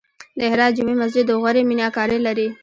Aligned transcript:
د 0.39 0.41
هرات 0.51 0.71
جمعې 0.77 0.95
مسجد 1.01 1.23
د 1.27 1.31
غوري 1.41 1.61
میناکاري 1.69 2.17
لري 2.27 2.47